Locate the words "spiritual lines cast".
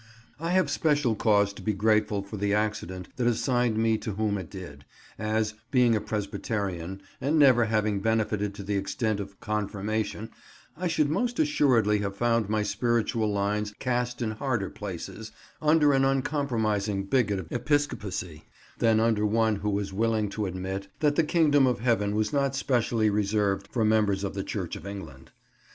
12.63-14.23